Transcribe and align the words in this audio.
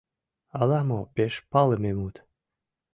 Ала-мо 0.59 0.99
пеш 1.15 1.33
палыме 1.51 1.91
мут. 1.97 2.15